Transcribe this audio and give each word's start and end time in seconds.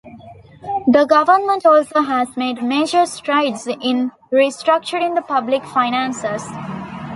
The 0.87 1.05
government 1.07 1.63
also 1.63 1.99
has 2.01 2.35
made 2.35 2.63
major 2.63 3.05
strides 3.05 3.67
in 3.67 4.11
restructuring 4.31 5.13
the 5.13 5.21
public 5.21 5.63
finances. 5.63 6.43